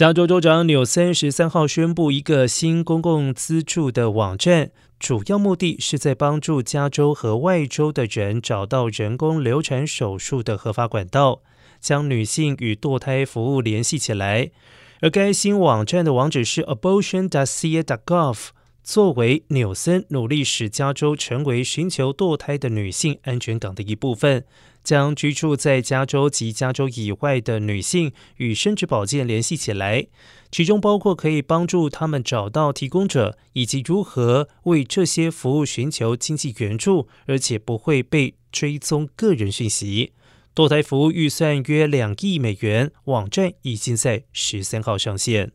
[0.00, 11.42] 加州州长纽森十三号宣布一个新公共资助的网站，主要目的是在帮助加州和外州的人找到人工流产手术的合法管道，
[11.82, 14.50] 将女性与堕胎服务联系起来。
[15.02, 18.38] 而该新网站的网址是 abortion.ca.gov。
[18.82, 24.44] 作为纽森努力使加州成为寻求堕胎的女性安全港的一部分，
[24.82, 30.06] 将居住在加州及加州以外的女性与生殖保健联系起来，
[30.50, 40.12] 其中包括可以帮助他们找到提供者，以及如何为这些服务寻求经济援助，而且不会被追踪个人讯息。
[40.52, 45.52] 堕胎服务预算约两亿美元，网站已经在十三号上线。